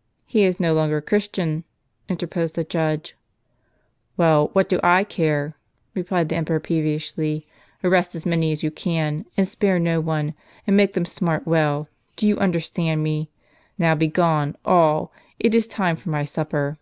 "He 0.24 0.44
is 0.44 0.58
no 0.58 0.72
longer 0.72 0.96
a 0.96 1.02
Christian," 1.02 1.62
interposed 2.08 2.54
the 2.54 2.64
judge. 2.64 3.14
"Well, 4.16 4.48
what 4.54 4.66
do 4.70 4.80
I 4.82 5.04
care?" 5.04 5.56
replied 5.94 6.30
the 6.30 6.36
emperor 6.36 6.58
peevishly;" 6.58 7.44
arrest 7.84 8.14
as 8.14 8.24
many 8.24 8.50
as 8.50 8.62
you 8.62 8.70
can, 8.70 9.26
and 9.36 9.46
spare 9.46 9.78
no 9.78 10.00
one, 10.00 10.32
and 10.66 10.74
make 10.74 10.94
them 10.94 11.04
smart 11.04 11.46
well; 11.46 11.86
do 12.16 12.26
you 12.26 12.38
understand 12.38 13.02
me? 13.02 13.28
Now 13.76 13.94
begone, 13.94 14.56
all; 14.64 15.12
it 15.38 15.54
is 15.54 15.66
time 15.66 15.96
for 15.96 16.08
my 16.08 16.24
supper." 16.24 16.78